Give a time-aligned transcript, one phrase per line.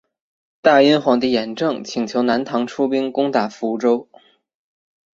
[0.63, 4.09] 大殷皇帝王延政请求南唐出兵攻打福州。